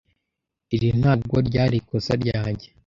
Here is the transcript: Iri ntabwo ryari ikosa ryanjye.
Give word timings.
Iri 0.75 0.89
ntabwo 1.01 1.35
ryari 1.47 1.75
ikosa 1.81 2.13
ryanjye. 2.21 2.67